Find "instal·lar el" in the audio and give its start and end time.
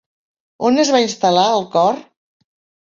1.03-1.71